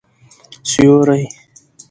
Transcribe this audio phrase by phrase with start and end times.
[0.69, 1.23] سیوری